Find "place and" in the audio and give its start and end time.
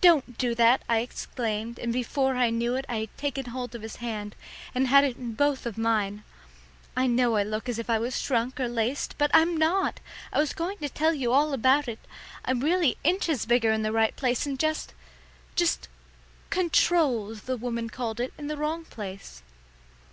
14.14-14.56